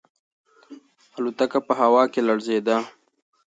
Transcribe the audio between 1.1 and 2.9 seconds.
الوتکه په هوا کې لړزیده.